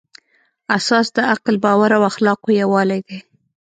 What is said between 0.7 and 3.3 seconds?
اساس د عقل، باور او اخلاقو یووالی دی.